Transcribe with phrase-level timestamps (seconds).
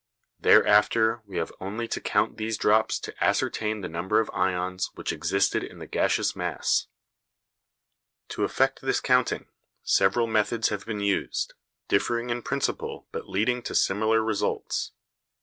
[0.39, 5.11] Thereafter we have only to count these drops to ascertain the number of ions which
[5.13, 6.87] existed in the gaseous mass.
[8.29, 9.45] To effect this counting,
[9.83, 11.53] several methods have been used,
[11.87, 14.91] differing in principle but leading to similar results.